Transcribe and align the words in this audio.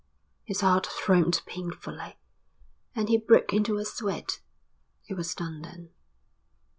His 0.43 0.61
heart 0.61 0.87
throbbed 0.87 1.45
painfully, 1.45 2.17
and 2.95 3.07
he 3.07 3.19
broke 3.19 3.53
into 3.53 3.77
a 3.77 3.85
sweat. 3.85 4.39
It 5.07 5.13
was 5.13 5.35
done 5.35 5.61
then. 5.61 5.91